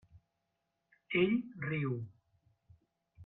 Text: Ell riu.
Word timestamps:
Ell 1.19 1.35
riu. 1.67 1.95